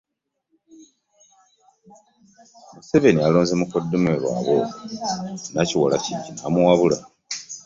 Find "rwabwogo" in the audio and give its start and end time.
4.21-4.71